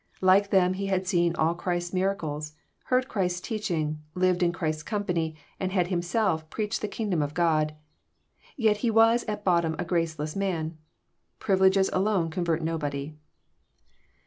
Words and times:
Like 0.21 0.49
them 0.49 0.73
he 0.73 0.87
had 0.87 1.05
seen 1.05 1.35
all 1.35 1.53
Christ's 1.53 1.93
miracles, 1.93 2.53
heard 2.85 3.07
Christ's 3.07 3.39
teaching, 3.39 4.01
lived 4.15 4.41
in 4.41 4.51
Christ's 4.51 4.81
company, 4.81 5.35
and 5.59 5.71
had 5.71 5.89
himself 5.89 6.49
preached 6.49 6.81
the 6.81 6.87
kingdom 6.87 7.21
of 7.21 7.35
God. 7.35 7.75
Yet 8.57 8.77
he 8.77 8.89
was 8.89 9.23
at 9.25 9.43
bottom 9.45 9.75
a 9.77 9.85
graceless 9.85 10.35
man. 10.35 10.75
Privileges 11.37 11.91
alone 11.93 12.31
convert 12.31 12.63
nobody. 12.63 13.13